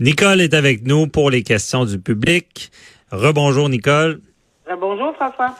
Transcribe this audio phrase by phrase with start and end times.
[0.00, 2.70] Nicole est avec nous pour les questions du public.
[3.12, 4.22] Rebonjour, Nicole.
[4.80, 5.54] Bonjour, François.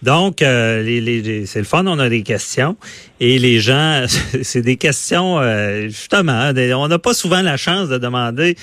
[0.00, 2.78] Donc, euh, les, c'est le fun, on a des questions.
[3.20, 4.06] Et les gens,
[4.42, 8.56] c'est des questions, euh, justement, on n'a pas souvent la chance de demander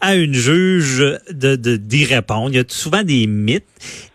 [0.00, 2.50] à une juge de d'y répondre.
[2.50, 3.64] Il y a souvent des mythes.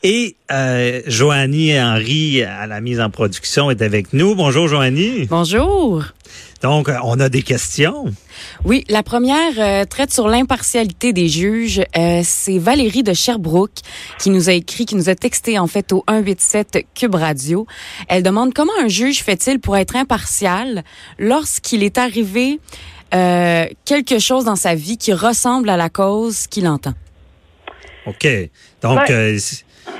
[0.04, 4.36] Et euh, Joanie Henry, à la mise en production, est avec nous.
[4.36, 5.28] Bonjour, Joanie.
[5.30, 6.04] Bonjour.
[6.64, 8.06] Donc, euh, on a des questions.
[8.64, 11.82] Oui, la première euh, traite sur l'impartialité des juges.
[11.98, 13.80] Euh, c'est Valérie de Sherbrooke
[14.18, 17.68] qui nous a écrit, qui nous a texté en fait au 187 Cube Radio.
[18.08, 20.84] Elle demande comment un juge fait-il pour être impartial
[21.20, 22.62] lorsqu'il est arrivé
[23.86, 26.94] quelque chose dans sa vie qui ressemble à la cause qu'il entend.
[28.06, 28.28] OK.
[28.82, 29.00] Donc,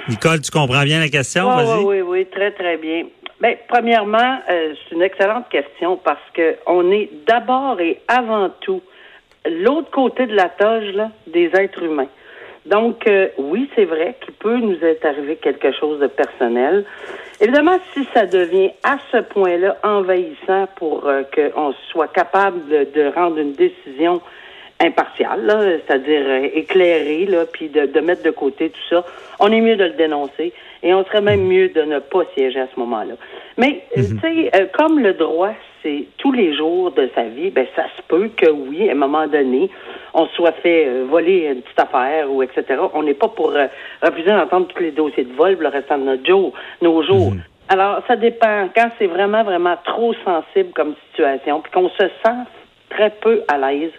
[0.10, 1.48] Nicole, tu comprends bien la question?
[1.56, 3.06] Oui, oui, oui, très, très bien.
[3.42, 8.82] Bien, premièrement, euh, c'est une excellente question parce que on est d'abord et avant tout
[9.46, 12.08] l'autre côté de la toge là, des êtres humains.
[12.66, 16.86] Donc, euh, oui, c'est vrai qu'il peut nous être arrivé quelque chose de personnel.
[17.42, 23.14] Évidemment, si ça devient à ce point-là envahissant pour euh, qu'on soit capable de, de,
[23.14, 24.22] rendre une décision
[24.80, 29.06] impartiale, c'est-à-dire éclairée, là, puis de, de mettre de côté tout ça,
[29.40, 32.60] on est mieux de le dénoncer et on serait même mieux de ne pas siéger
[32.60, 33.16] à ce moment-là.
[33.58, 34.20] Mais, euh, mhm.
[34.20, 35.54] tu sais, euh, comme le droit,
[35.84, 38.96] c'est tous les jours de sa vie, ben ça se peut que oui, à un
[38.96, 39.70] moment donné,
[40.14, 42.64] on soit fait euh, voler une petite affaire ou etc.
[42.94, 43.54] On n'est pas pour
[44.02, 47.32] refuser d'entendre tous les dossiers de vol le restant de notre jour, nos jours.
[47.32, 47.44] Mhm.
[47.70, 48.70] Alors, ça dépend.
[48.76, 52.40] Quand c'est vraiment, vraiment trop sensible comme situation, puis qu'on se sent
[52.90, 53.92] très peu à l'aise,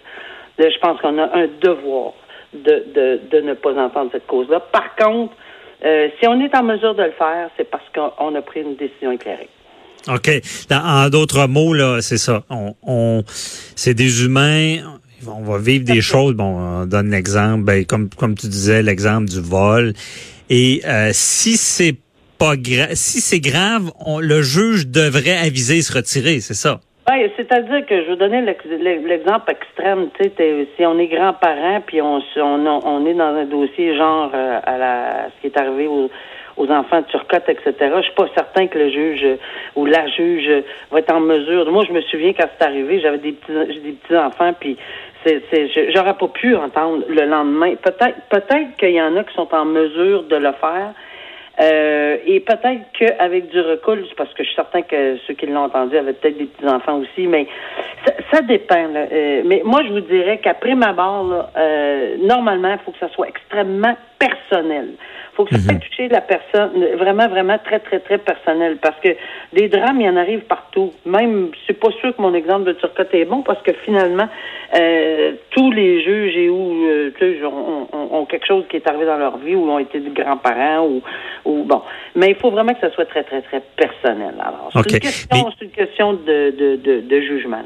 [0.57, 2.13] je pense qu'on a un devoir
[2.53, 4.59] de, de, de ne pas entendre cette cause-là.
[4.59, 5.33] Par contre,
[5.83, 8.75] euh, si on est en mesure de le faire, c'est parce qu'on a pris une
[8.75, 9.49] décision éclairée.
[10.07, 10.29] OK.
[10.71, 12.43] en d'autres mots, là, c'est ça.
[12.49, 14.77] On, c'est des humains.
[15.27, 16.33] On va vivre des choses.
[16.33, 19.93] Bon, on donne l'exemple, ben, comme, comme tu disais, l'exemple du vol.
[20.49, 21.95] Et euh, si c'est
[22.37, 26.81] pas grave, si c'est grave, le juge devrait aviser et se retirer, c'est ça?
[27.07, 30.09] Oui, c'est-à-dire que je veux donner l'exemple extrême.
[30.19, 34.31] Tu sais, si on est grands-parents puis on, on, on est dans un dossier genre
[34.33, 36.09] euh, à la ce qui est arrivé aux,
[36.57, 37.73] aux enfants de Turcotte, etc.
[37.97, 39.25] Je suis pas certain que le juge
[39.75, 40.49] ou la juge
[40.91, 41.69] va être en mesure.
[41.71, 44.77] Moi, je me souviens quand c'est arrivé, j'avais des petits des petits enfants puis
[45.25, 47.75] c'est, j'aurais pas pu entendre le lendemain.
[47.75, 50.93] Peut-être peut-être qu'il y en a qui sont en mesure de le faire
[51.61, 55.63] euh, et peut-être qu'avec du recul, parce que je suis certain que ceux qui l'ont
[55.63, 57.47] entendu avaient peut-être des petits-enfants aussi, mais
[58.05, 58.87] ça, ça dépend.
[58.87, 59.05] Là.
[59.11, 63.09] Euh, mais moi, je vous dirais qu'après ma barre, euh, normalement, il faut que ça
[63.09, 64.89] soit extrêmement personnel
[65.35, 68.77] faut que ça mm toucher la personne, vraiment, vraiment très, très, très personnel.
[68.81, 69.09] Parce que
[69.53, 70.93] des drames, il y en arrive partout.
[71.05, 74.27] Même, c'est pas sûr que mon exemple de Turcotte est bon, parce que finalement,
[74.75, 79.05] euh, tous les juges et où, euh, tu sais, ont, quelque chose qui est arrivé
[79.05, 81.01] dans leur vie, ou ont été des grands-parents, ou,
[81.45, 81.81] ou bon.
[82.15, 84.35] Mais il faut vraiment que ça soit très, très, très personnel.
[84.39, 87.63] Alors, c'est une question, c'est une question de, de, de, de jugement.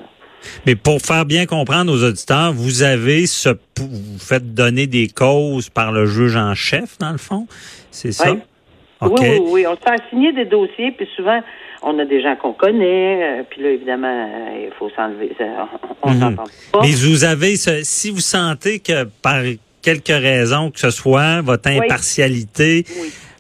[0.66, 5.70] Mais pour faire bien comprendre aux auditeurs, vous avez ce, vous faites donner des causes
[5.70, 7.48] par le juge en chef, dans le fond,
[7.92, 8.32] c'est ça?
[8.32, 11.42] Oui, oui, oui, On se fait assigner des dossiers, puis souvent,
[11.82, 15.32] on a des gens qu'on connaît, euh, puis là, évidemment, euh, il faut s'enlever.
[16.02, 16.44] On pas.
[16.82, 19.42] Mais vous avez, si vous sentez que par
[19.82, 22.86] quelque raison que ce soit, votre impartialité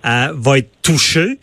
[0.05, 1.39] euh, va être touchée,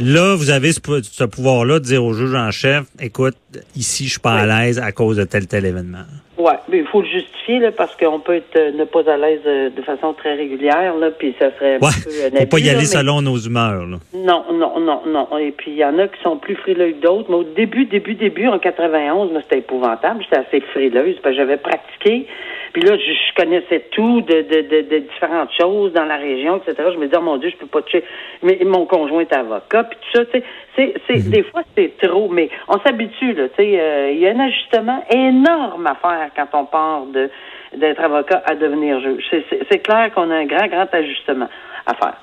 [0.00, 3.36] Là, vous avez ce, pouvoir-là de dire au juge en chef, écoute,
[3.74, 6.04] ici, je suis pas à l'aise à cause de tel tel événement.
[6.38, 9.16] Oui, mais il faut le justifier là, parce qu'on peut être euh, ne pas à
[9.16, 12.58] l'aise euh, de façon très régulière, là, puis ça serait un peu un faut pas
[12.60, 13.84] y aller selon nos humeurs.
[13.84, 13.96] Là.
[14.14, 15.38] Non, non, non, non.
[15.38, 17.28] Et puis il y en a qui sont plus frileux que d'autres.
[17.28, 20.22] Mais au début, début, début, en 91, c'était épouvantable.
[20.22, 22.26] J'étais assez frileuse parce que j'avais pratiqué.
[22.72, 26.90] Puis là, je, connaissais tout de, de, de, différentes choses dans la région, etc.
[26.92, 28.04] Je me disais, oh mon Dieu, je peux pas toucher.
[28.42, 30.44] Mais mon conjoint est avocat, puis tout ça, tu sais.
[30.76, 31.30] C'est, c'est, mhm.
[31.30, 33.48] Des fois, c'est trop, mais on s'habitue, là.
[33.48, 37.30] Tu sais, euh, il y a un ajustement énorme à faire quand on part de
[37.76, 39.22] d'être avocat à devenir juge.
[39.30, 41.48] C'est, c'est, clair qu'on a un grand, grand ajustement
[41.84, 42.16] à faire.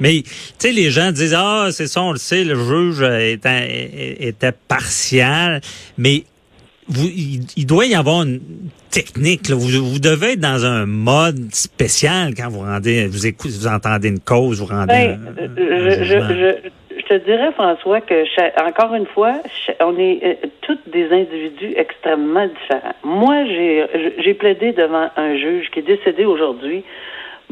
[0.00, 4.18] Mais, tu sais, les gens disent, ah, c'est ça, on le sait, le juge était,
[4.20, 5.60] était partial,
[5.96, 6.24] mais
[6.88, 7.08] vous,
[7.56, 8.40] il, doit y avoir une
[8.90, 9.50] technique.
[9.50, 14.08] Vous, vous, devez être dans un mode spécial quand vous rendez, vous écoutez, vous entendez
[14.08, 15.16] une cause, vous rendez.
[15.16, 16.68] Ben, je, je, je,
[17.14, 18.24] te dirais, François, que
[18.68, 19.34] encore une fois,
[19.80, 22.94] on est euh, toutes des individus extrêmement différents.
[23.02, 26.84] Moi, j'ai plaidé devant un juge qui est décédé aujourd'hui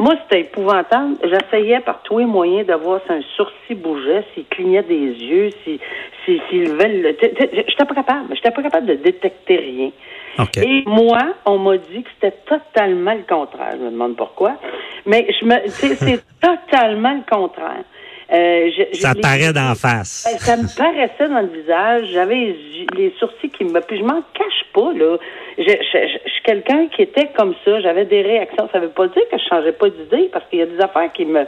[0.01, 1.17] moi, c'était épouvantable.
[1.23, 5.51] J'essayais par tous les moyens de voir si un sourcil bougeait, s'il clignait des yeux,
[5.63, 5.79] s'il
[6.25, 7.17] si, si, levait le...
[7.21, 8.35] J'étais pas capable.
[8.35, 9.91] J'étais pas capable de détecter rien.
[10.57, 13.75] Et moi, on m'a dit que c'était totalement le contraire.
[13.79, 14.55] Je me demande pourquoi.
[15.05, 17.85] Mais je me, c'est totalement le contraire.
[18.33, 20.29] Euh, ça paraît d'en face.
[20.31, 22.07] Ben, ça me paraissait dans le visage.
[22.13, 22.55] J'avais
[22.97, 23.81] les sourcils qui me.
[23.81, 25.17] Puis je m'en cache pas, là.
[25.59, 27.81] Je, suis quelqu'un qui était comme ça.
[27.81, 28.69] J'avais des réactions.
[28.73, 31.13] Ça veut pas dire que je changeais pas d'idée parce qu'il y a des affaires
[31.13, 31.45] qui me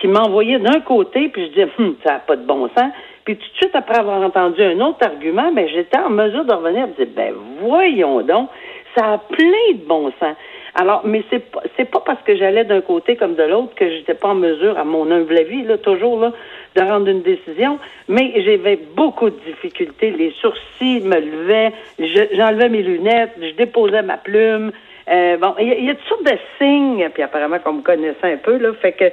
[0.00, 2.92] qui m'envoyaient d'un côté, puis je disais, hum, ça n'a pas de bon sens.
[3.24, 6.52] Puis tout de suite après avoir entendu un autre argument, ben j'étais en mesure de
[6.52, 8.50] revenir et de dire, ben voyons donc,
[8.96, 10.36] ça a plein de bon sens.
[10.76, 13.88] Alors, mais c'est pas c'est pas parce que j'allais d'un côté comme de l'autre que
[13.88, 16.32] j'étais pas en mesure, à mon humble avis, là, toujours là,
[16.74, 17.78] de rendre une décision.
[18.08, 20.10] Mais j'avais beaucoup de difficultés.
[20.10, 21.72] Les sourcils me levaient,
[22.34, 24.72] j'enlevais mes lunettes, je déposais ma plume.
[25.08, 28.38] Euh, bon, il y, a toutes sortes de signes, puis apparemment qu'on me connaissait un
[28.38, 29.04] peu, là, fait que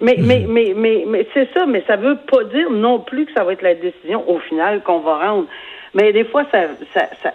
[0.00, 0.26] mais, mhm.
[0.26, 3.44] mais, mais, mais, mais c'est ça, mais ça veut pas dire non plus que ça
[3.44, 5.46] va être la décision au final qu'on va rendre.
[5.92, 7.34] Mais des fois, ça, ça, ça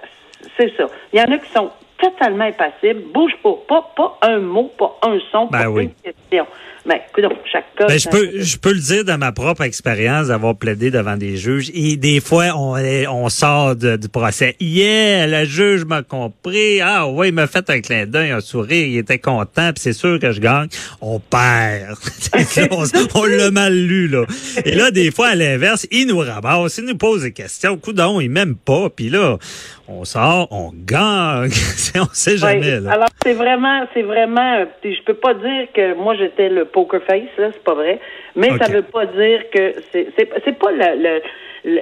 [0.58, 0.88] c'est ça.
[1.14, 4.97] Il y en a qui sont totalement impassible, bouge pas, pas, pas un mot, pas
[5.03, 6.45] un son, ben pas une question.
[6.88, 7.88] Mais écoute, chaque cas.
[7.88, 11.36] Ben, je peux, je peux le dire de ma propre expérience d'avoir plaidé devant des
[11.36, 11.71] juges.
[11.74, 12.77] Et des fois, on,
[13.09, 14.56] on sort du procès.
[14.59, 16.81] Yeah, le juge m'a compris.
[16.81, 19.94] Ah oui, il m'a fait un clin d'œil, un sourire, il était content, puis c'est
[19.94, 20.68] sûr que je gagne.
[21.01, 21.97] On perd.
[23.15, 24.25] on, l'a mal lu, là.
[24.63, 27.77] Et là, des fois, à l'inverse, il nous ramasse, il nous pose des questions.
[27.77, 28.92] Coudon, il m'aime pas.
[28.92, 29.39] Puis là,
[29.88, 31.50] on sort, on gagne.
[31.96, 32.80] on sait jamais.
[32.80, 32.92] Là.
[32.92, 34.66] Alors c'est vraiment, c'est vraiment.
[34.84, 38.00] Je peux pas dire que moi j'étais le poker face, là, c'est pas vrai.
[38.36, 41.22] Mais ça veut pas dire que c'est, c'est, c'est pas le,
[41.64, 41.82] le,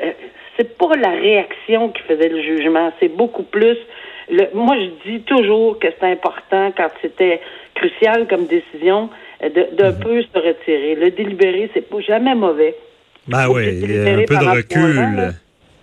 [0.57, 2.91] c'est pas la réaction qui faisait le jugement.
[2.99, 3.77] C'est beaucoup plus.
[4.29, 7.41] Le, moi, je dis toujours que c'est important quand c'était
[7.75, 9.09] crucial comme décision
[9.41, 9.99] de, d'un mhm.
[9.99, 10.95] peu se retirer.
[10.95, 12.75] Le délibéré, c'est pas jamais mauvais.
[13.27, 15.33] Ben oui, un peu de recul.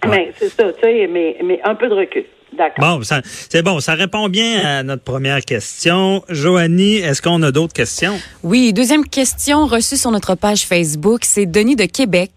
[0.08, 2.24] Mais c'est ça, tu sais, mais, mais un peu de recul.
[2.56, 2.98] D'accord.
[2.98, 6.24] Bon, c'est bon, ça répond bien à notre première question.
[6.28, 8.18] Joanie, est-ce qu'on a d'autres questions?
[8.42, 12.32] Oui, deuxième question reçue sur notre page Facebook, c'est Denis de Québec.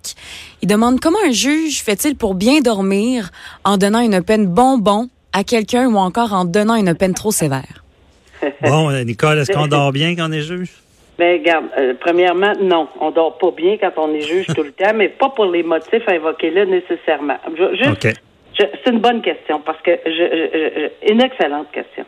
[0.61, 3.31] Il demande comment un juge fait-il pour bien dormir
[3.63, 7.83] en donnant une peine bonbon à quelqu'un ou encore en donnant une peine trop sévère?
[8.61, 10.69] bon, Nicole, est-ce qu'on dort bien quand on est juge?
[11.17, 14.71] Ben, regarde, euh, premièrement, non, on dort pas bien quand on est juge tout le
[14.71, 17.37] temps, mais pas pour les motifs invoqués là nécessairement.
[17.73, 18.07] Juste,
[18.57, 22.05] c'est une bonne question parce que je, une excellente question.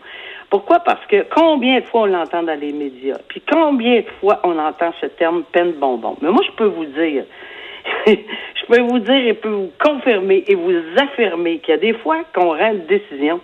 [0.49, 0.79] Pourquoi?
[0.79, 4.57] Parce que combien de fois on l'entend dans les médias, puis combien de fois on
[4.57, 6.17] entend ce terme peine bonbon.
[6.21, 7.25] Mais moi, je peux vous dire,
[8.07, 11.93] je peux vous dire et peux vous confirmer et vous affirmer qu'il y a des
[11.93, 13.39] fois qu'on rend une décision.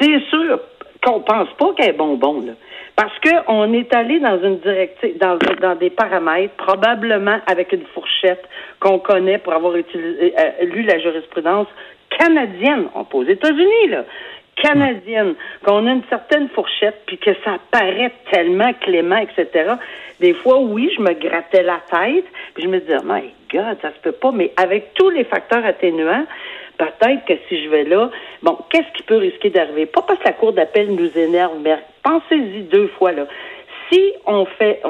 [0.00, 0.60] C'est sûr
[1.08, 2.52] qu'on pense pas qu'elle est bonbon, là.
[2.96, 8.44] Parce qu'on est allé dans une directive, dans, dans, des paramètres, probablement avec une fourchette
[8.80, 11.68] qu'on connaît pour avoir utilisé, euh, lu la jurisprudence
[12.18, 14.04] canadienne, on pas aux États-Unis, là,
[14.56, 15.34] canadienne,
[15.64, 19.74] qu'on a une certaine fourchette, puis que ça paraît tellement clément, etc.
[20.18, 23.90] Des fois, oui, je me grattais la tête, puis je me disais, my God, ça
[23.92, 26.26] se peut pas, mais avec tous les facteurs atténuants,
[26.78, 28.10] peut-être que si je vais là,
[28.42, 29.86] bon, qu'est-ce qui peut risquer d'arriver?
[29.86, 33.26] Pas parce que la Cour d'appel nous énerve, mais pensez-y deux fois, là.
[33.90, 34.82] Si on fait,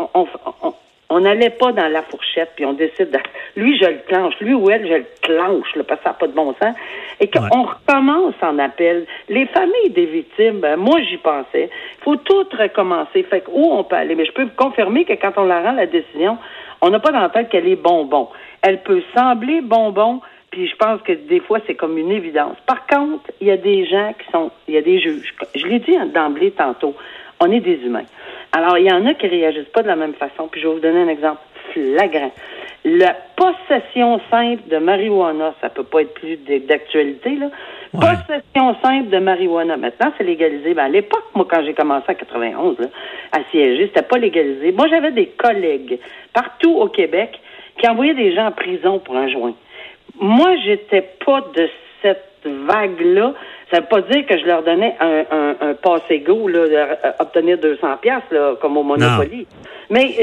[1.08, 3.18] on, n'allait pas dans la fourchette, puis on décide, de,
[3.54, 6.16] lui, je le clenche, lui ou elle, je le clenche, là, parce que ça n'a
[6.16, 6.74] pas de bon sens,
[7.20, 9.06] et qu'on recommence en appel.
[9.28, 11.70] Les familles des victimes, ben, moi, j'y pensais.
[12.00, 13.22] Il faut tout recommencer.
[13.22, 14.16] Fait que, où on peut aller?
[14.16, 16.38] Mais je peux vous confirmer que quand on la rend, la décision,
[16.80, 18.28] on n'a pas dans la tête qu'elle est bonbon.
[18.62, 22.56] Elle peut sembler bonbon, puis je pense que des fois, c'est comme une évidence.
[22.66, 25.34] Par contre, il y a des gens qui sont, il y a des juges.
[25.54, 26.94] Je l'ai dit d'emblée tantôt,
[27.40, 28.06] on est des humains.
[28.52, 30.48] Alors, il y en a qui réagissent pas de la même façon.
[30.50, 31.40] Puis je vais vous donner un exemple
[31.72, 32.32] flagrant.
[32.84, 36.36] La possession simple de marijuana, ça peut pas être plus
[36.66, 37.50] d'actualité, là.
[37.92, 39.76] Possession simple de marijuana.
[39.76, 40.74] Maintenant, c'est légalisé.
[40.74, 42.86] Ben, à l'époque, moi, quand j'ai commencé en 91, là,
[43.32, 44.72] à siéger, c'était pas légalisé.
[44.72, 45.98] Moi, j'avais des collègues
[46.32, 47.40] partout au Québec
[47.78, 49.54] qui envoyaient des gens en prison pour un joint.
[50.20, 51.68] Moi, j'étais pas de
[52.02, 53.34] cette vague-là.
[53.72, 56.64] Ça veut pas dire que je leur donnais un, un, un passe-égo, là,
[57.18, 59.46] d'obtenir 200 pièces là, comme au Monopoly.
[59.90, 60.14] Mais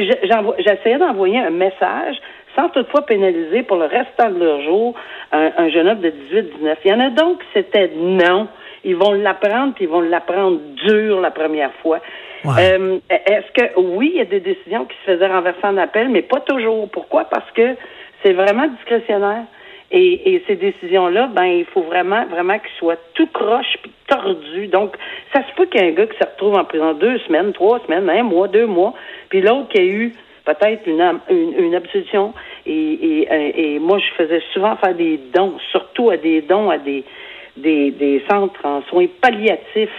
[0.60, 2.15] j'essayais d'envoyer un message
[2.56, 4.96] sans toutefois pénaliser pour le restant de leur jour
[5.32, 6.75] un, jeune homme de 18-19.
[6.86, 8.48] Il y en a donc c'était non.
[8.84, 12.00] Ils vont l'apprendre, puis ils vont l'apprendre dur la première fois.
[12.46, 16.10] Euh, est-ce que oui, il y a des décisions qui se faisaient renverser en appel,
[16.10, 16.88] mais pas toujours.
[16.89, 17.25] Pourquoi?
[17.25, 17.75] Parce que
[18.24, 19.44] c'est vraiment discrétionnaire.
[19.92, 24.68] Et, ces décisions-là, ben, il faut vraiment, vraiment qu'ils soient tout croche puis tordus.
[24.68, 24.96] Donc,
[25.34, 27.54] ça se peut qu'il y ait un gars qui se retrouve en prison deux semaines,
[27.54, 28.94] trois semaines, un mois, deux mois,
[29.30, 30.13] puis l'autre qui a eu
[30.44, 31.20] peut-être une,
[31.58, 32.34] une, absolution.
[32.65, 36.77] Et, et, et, moi, je faisais souvent faire des dons, surtout à des dons à
[36.77, 37.04] des
[37.58, 39.89] des, des centres en soins palliatifs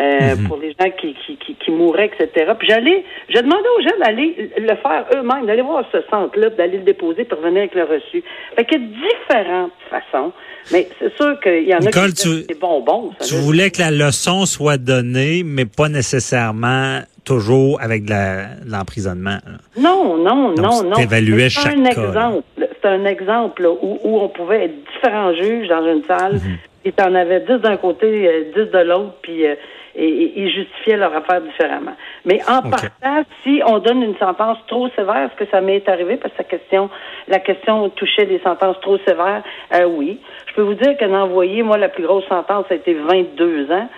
[0.00, 0.48] euh, Mhm.
[0.48, 2.52] pour les gens qui, qui, qui, qui mouraient, etc.
[2.58, 6.56] Puis j'allais, je demandais aux gens d'aller le faire eux-mêmes, d'aller voir ce centre-là, puis
[6.58, 8.22] d'aller le déposer pour revenir avec le reçu.
[8.56, 10.32] Fait qu'il y a différentes façons,
[10.72, 13.12] mais c'est sûr qu'il y en Nicole, a qui tu- des bonbons.
[13.20, 19.38] ça Tu voulais que la leçon soit donnée, mais pas nécessairement toujours avec de l'emprisonnement.
[19.78, 20.96] Non, non, Donc, non, non.
[20.96, 22.42] t'évaluais Mais chaque C'est un cas, exemple.
[22.58, 26.58] C'est un exemple là, où, où on pouvait être différents juges dans une salle, Mhm.
[26.86, 29.54] Et t'en avais dix d'un côté, euh, dix de l'autre, puis euh,
[29.96, 31.94] et- ils justifiaient leur affaire différemment.
[32.24, 36.16] Mais en partant, si on donne une sentence trop sévère, est-ce que ça m'est arrivé?
[36.16, 36.90] Parce que la question,
[37.28, 39.42] la question touchait des sentences trop sévères.
[39.74, 40.20] Euh, oui.
[40.46, 43.88] Je peux vous dire qu'en envoyé, moi, la plus grosse sentence a été 22 ans.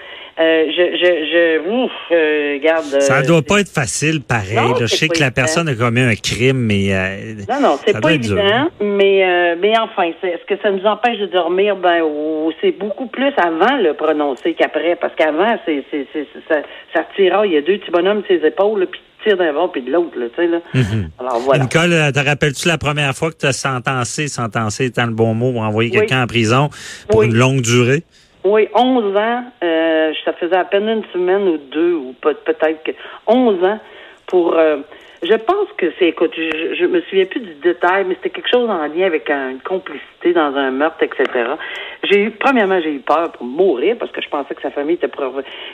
[0.40, 3.00] Euh, je, je, je, ouf, euh, regarde.
[3.00, 4.54] Ça euh, doit pas être facile, pareil.
[4.54, 4.76] Non, là.
[4.82, 8.12] Je sais que la personne a commis un crime, mais euh, Non, non, c'est pas
[8.12, 11.74] évident, mais euh, mais enfin, c'est- est-ce que ça nous empêche de dormir?
[11.76, 12.02] Ben,
[12.60, 16.60] c'est beaucoup plus avant le prononcer qu'après, parce qu'avant, c'est c'est c'est ça,
[16.94, 19.52] ça tira, il y a deux petits bonhommes sur ses épaules, puis tu tires d'un
[19.52, 20.60] bord puis de l'autre, là, tu sais là.
[20.72, 21.10] Mhm.
[21.18, 21.64] Alors voilà.
[21.64, 25.58] Nicole, te rappelles-tu la première fois que tu as sentencé, sentencé étant le bon mot,
[25.60, 25.96] envoyer Oui.
[25.98, 26.68] quelqu'un en prison
[27.08, 27.26] pour Oui.
[27.26, 28.04] une longue durée?
[28.44, 32.82] Oui, 11 ans, euh, ça faisait à peine une semaine ou deux, ou peut- peut-être
[32.84, 32.92] que
[33.26, 33.78] 11 ans
[34.26, 34.54] pour...
[34.56, 34.78] euh,
[35.22, 38.50] je pense que c'est, écoute, je, je me souviens plus du détail, mais c'était quelque
[38.50, 41.24] chose en lien avec un- une complicité dans un meurtre, etc.
[42.04, 44.94] J'ai eu, premièrement, j'ai eu peur pour mourir parce que je pensais que sa famille
[44.94, 45.24] était pour...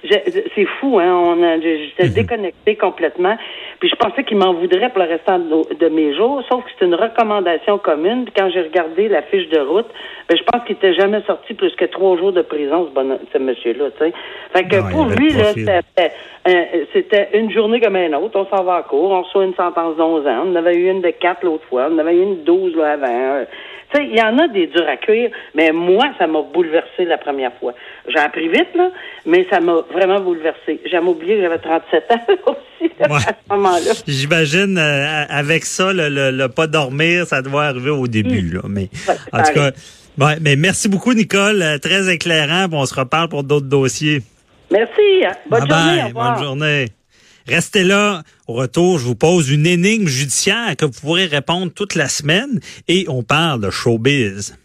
[0.02, 3.36] C'est fou, hein, on a, j'étais déconnecté complètement,
[3.80, 6.86] puis je pensais qu'il m'en voudrait pour le restant de, mes jours, sauf que c'est
[6.86, 9.86] une recommandation commune, puis quand j'ai regardé la fiche de route,
[10.28, 13.18] ben, je pense qu'il était jamais sorti plus que trois jours de prison, ce, bon,
[13.32, 14.12] ce monsieur-là, tu sais.
[14.54, 16.12] Fait que Non, pour lui, là, c'était,
[16.48, 18.38] euh, c'était une journée comme une autre.
[18.38, 20.44] On s'en va à court, on reçoit une sentence d'11 ans.
[20.46, 21.88] On en avait eu une de quatre l'autre fois.
[21.90, 23.06] On en avait eu une de 12 là, avant.
[23.08, 23.44] Euh,
[23.92, 27.04] Tu sais, il y en a des durs à cuire, mais moi, ça m'a bouleversé
[27.04, 27.74] la première fois.
[28.08, 28.90] J'ai appris vite, là,
[29.26, 30.80] mais ça m'a vraiment bouleversé.
[30.84, 32.16] J'ai oublié que j'avais 37 ans
[32.48, 33.16] aussi là, Ouais.
[33.16, 33.92] à ce moment-là.
[34.08, 38.54] J'imagine, euh, avec ça, le, le- le pas dormir, ça doit arriver au début.
[38.54, 39.70] Là, mais Ouais, en tout cas,
[40.18, 41.62] ouais, mais merci beaucoup, Nicole.
[41.62, 42.66] euh, Très éclairant.
[42.72, 44.22] On se reparle pour d'autres dossiers.
[44.72, 45.24] Merci.
[45.24, 45.32] hein.
[45.46, 45.96] Bonne Bye journée.
[45.98, 46.34] bye, au revoir.
[46.34, 46.86] bonne journée.
[47.46, 48.22] Restez là.
[48.46, 52.60] Au retour, je vous pose une énigme judiciaire que vous pourrez répondre toute la semaine
[52.88, 54.56] et on parle de showbiz.